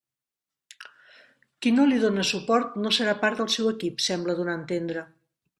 [1.65, 5.09] Qui no li done suport no serà part del seu equip, sembla donar a entendre.